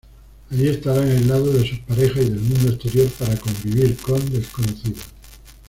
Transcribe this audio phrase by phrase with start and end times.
[0.49, 5.05] Allí estarán aislados de sus parejas y del mundo exterior para convivir con desconocidos.